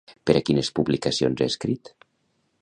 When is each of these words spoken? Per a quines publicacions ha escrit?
Per 0.29 0.35
a 0.39 0.41
quines 0.47 0.71
publicacions 0.79 1.45
ha 1.45 1.49
escrit? 1.55 1.93